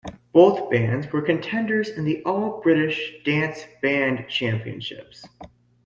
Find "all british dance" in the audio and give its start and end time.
2.23-3.67